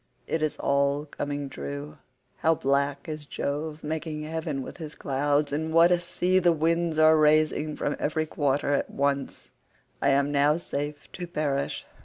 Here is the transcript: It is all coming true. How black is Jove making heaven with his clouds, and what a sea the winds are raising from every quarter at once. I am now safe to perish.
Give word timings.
It 0.25 0.41
is 0.41 0.57
all 0.57 1.05
coming 1.05 1.47
true. 1.47 1.99
How 2.37 2.55
black 2.55 3.07
is 3.07 3.27
Jove 3.27 3.83
making 3.83 4.23
heaven 4.23 4.63
with 4.63 4.77
his 4.77 4.95
clouds, 4.95 5.51
and 5.53 5.71
what 5.71 5.91
a 5.91 5.99
sea 5.99 6.39
the 6.39 6.51
winds 6.53 6.97
are 6.97 7.15
raising 7.15 7.75
from 7.75 7.95
every 7.99 8.25
quarter 8.25 8.73
at 8.73 8.89
once. 8.89 9.51
I 10.01 10.09
am 10.09 10.31
now 10.31 10.57
safe 10.57 11.07
to 11.11 11.27
perish. 11.27 11.85